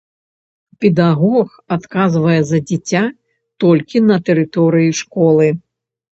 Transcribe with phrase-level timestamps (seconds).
[0.85, 3.03] Педагог адказвае за дзіця
[3.67, 5.47] толькі на тэрыторыі школы.